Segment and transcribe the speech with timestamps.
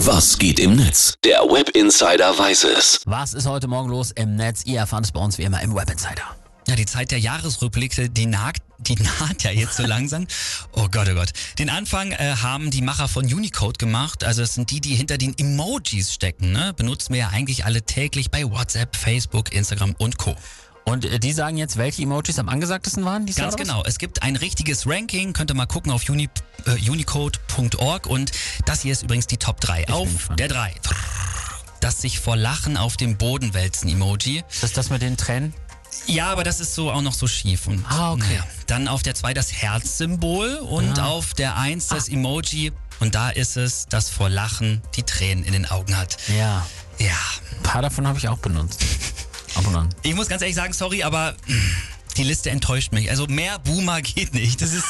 [0.00, 1.14] Was geht im Netz?
[1.24, 3.00] Der Web Insider weiß es.
[3.06, 4.62] Was ist heute Morgen los im Netz?
[4.66, 6.36] Ihr erfahrt es bei uns wie immer im Web Insider.
[6.68, 10.26] Ja, die Zeit der Jahresrückblicke, die naht, die naht ja jetzt so langsam.
[10.72, 11.30] Oh Gott, oh Gott.
[11.58, 14.22] Den Anfang äh, haben die Macher von Unicode gemacht.
[14.22, 16.52] Also das sind die, die hinter den Emojis stecken.
[16.52, 16.74] Ne?
[16.76, 20.36] Benutzen wir ja eigentlich alle täglich bei WhatsApp, Facebook, Instagram und Co.
[20.88, 23.26] Und äh, die sagen jetzt, welche Emojis am angesagtesten waren?
[23.26, 23.82] Ganz Jahr genau.
[23.84, 25.32] Es gibt ein richtiges Ranking.
[25.32, 26.28] Könnt ihr mal gucken auf uni,
[26.64, 28.06] äh, unicode.org.
[28.06, 28.30] Und
[28.66, 29.84] das hier ist übrigens die Top 3.
[29.86, 30.74] bin Auf der 3.
[31.80, 34.42] Das sich vor Lachen auf dem Boden wälzen Emoji.
[34.48, 34.60] was?
[34.60, 35.52] Das ist das mit den Tränen?
[36.06, 37.66] Ja, aber das ist so auch noch so schief.
[37.66, 38.22] Und, Ah, okay.
[38.28, 38.46] naja.
[38.66, 41.06] Dann auf der 2 das Herzsymbol und Ah.
[41.06, 42.72] auf der 1 das Emoji.
[43.00, 46.16] Und da ist es, das vor Lachen die Tränen in den Augen hat.
[46.28, 46.66] Ja.
[46.98, 47.12] Ja.
[47.56, 48.82] Ein paar davon habe ich auch benutzt.
[49.56, 49.88] Ab und an.
[50.02, 51.34] Ich muss ganz ehrlich sagen, sorry, aber
[52.16, 53.10] die Liste enttäuscht mich.
[53.10, 54.60] Also mehr Boomer geht nicht.
[54.60, 54.84] Das ist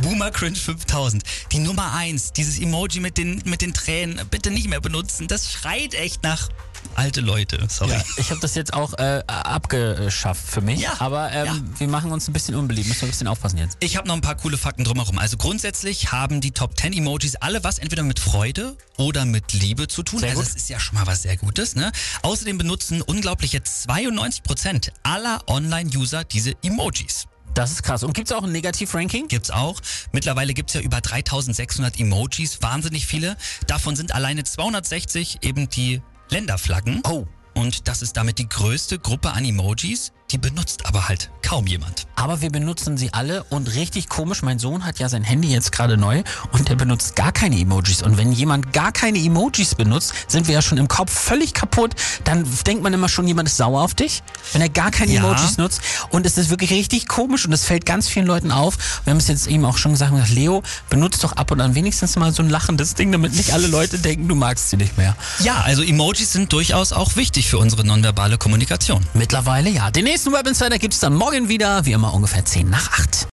[0.00, 1.22] Boomer Cringe 5000.
[1.52, 5.28] Die Nummer 1, dieses Emoji mit den, mit den Tränen, bitte nicht mehr benutzen.
[5.28, 6.48] Das schreit echt nach
[6.94, 7.66] alte Leute.
[7.68, 7.92] Sorry.
[7.92, 10.80] Ja, ich habe das jetzt auch äh, abgeschafft für mich.
[10.80, 11.80] Ja, Aber ähm, ja.
[11.80, 12.88] wir machen uns ein bisschen unbeliebt.
[12.88, 13.76] Müssen wir ein bisschen aufpassen jetzt.
[13.80, 15.18] Ich habe noch ein paar coole Fakten drumherum.
[15.18, 19.88] Also grundsätzlich haben die Top 10 Emojis alle was entweder mit Freude oder mit Liebe
[19.88, 20.20] zu tun.
[20.20, 20.50] Sehr also gut.
[20.50, 21.74] das ist ja schon mal was sehr Gutes.
[21.74, 21.92] Ne?
[22.22, 27.26] Außerdem benutzen unglaubliche 92% aller Online-User diese Emojis.
[27.54, 28.02] Das ist krass.
[28.02, 29.28] Und gibt es auch ein Negativ-Ranking?
[29.28, 29.80] Gibt's auch.
[30.12, 33.36] Mittlerweile gibt's ja über 3600 Emojis, wahnsinnig viele.
[33.66, 36.00] Davon sind alleine 260 eben die
[36.32, 37.02] Länderflaggen.
[37.04, 37.26] Oh.
[37.54, 42.06] Und das ist damit die größte Gruppe an Emojis, die benutzt aber halt kaum jemand.
[42.16, 45.72] Aber wir benutzen sie alle und richtig komisch, mein Sohn hat ja sein Handy jetzt
[45.72, 48.02] gerade neu und der benutzt gar keine Emojis.
[48.02, 51.94] Und wenn jemand gar keine Emojis benutzt, sind wir ja schon im Kopf völlig kaputt.
[52.24, 55.20] Dann denkt man immer schon, jemand ist sauer auf dich, wenn er gar keine Ja.
[55.20, 55.82] Emojis nutzt.
[56.10, 58.78] Und es ist wirklich richtig komisch und es fällt ganz vielen Leuten auf.
[59.04, 62.16] Wir haben es jetzt eben auch schon gesagt, Leo, benutzt doch ab und an wenigstens
[62.16, 65.14] mal so ein lachendes Ding, damit nicht alle Leute denken, du magst sie nicht mehr.
[65.40, 69.04] Ja, also Emojis sind durchaus auch wichtig für unsere nonverbale Kommunikation.
[69.12, 69.90] Mittlerweile ja.
[69.90, 73.26] Den nächsten Web Insider gibt es dann morgen wieder, wie immer ungefähr 10 nach 8.